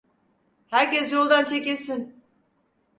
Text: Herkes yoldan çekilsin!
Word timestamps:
Herkes 0.67 1.11
yoldan 1.11 1.45
çekilsin! 1.45 2.23